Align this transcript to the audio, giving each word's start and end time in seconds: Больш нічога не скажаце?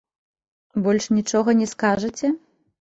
Больш 0.87 1.05
нічога 1.19 1.57
не 1.63 1.71
скажаце? 1.77 2.37